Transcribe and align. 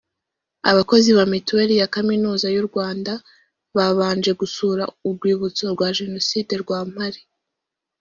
abakozi 0.71 1.09
ba 1.17 1.23
Mitiweli 1.31 1.73
ya 1.81 1.89
Kaminuza 1.95 2.45
y’u 2.55 2.65
Rwanda 2.69 3.13
babanje 3.75 4.31
gusura 4.41 4.83
urwibutso 5.07 5.63
rwa 5.73 5.87
Jenoside 5.97 6.53
rwa 6.63 6.79
Mpare 6.91 7.21